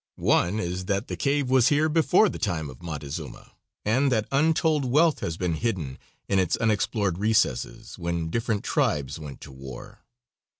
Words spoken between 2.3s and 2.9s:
time of